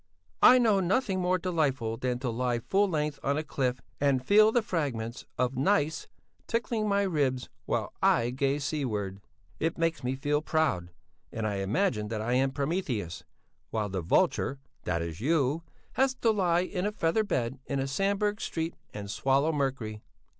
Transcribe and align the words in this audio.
I 0.41 0.57
know 0.57 0.79
nothing 0.79 1.19
more 1.21 1.37
delightful 1.37 1.95
than 1.95 2.17
to 2.21 2.31
lie 2.31 2.57
full 2.57 2.89
length 2.89 3.19
on 3.21 3.37
a 3.37 3.43
cliff 3.43 3.81
and 3.99 4.25
feel 4.25 4.51
the 4.51 4.63
fragments 4.63 5.27
of 5.37 5.55
gneiss 5.55 6.07
tickling 6.47 6.89
my 6.89 7.03
ribs 7.03 7.49
while 7.67 7.93
I 8.01 8.31
gaze 8.31 8.63
seaward. 8.63 9.21
It 9.59 9.77
makes 9.77 10.03
me 10.03 10.15
feel 10.15 10.41
proud, 10.41 10.89
and 11.31 11.45
I 11.45 11.57
imagine 11.57 12.07
that 12.07 12.19
I 12.19 12.33
am 12.33 12.49
Prometheus, 12.49 13.25
while 13.69 13.89
the 13.89 14.01
vulture 14.01 14.57
that 14.85 15.03
is 15.03 15.21
you 15.21 15.61
has 15.93 16.15
to 16.15 16.31
lie 16.31 16.61
in 16.61 16.87
a 16.87 16.91
feather 16.91 17.23
bed 17.23 17.59
in 17.67 17.85
Sandberg 17.85 18.41
Street 18.41 18.73
and 18.95 19.07
swallow 19.07 19.51
mercury. 19.51 20.01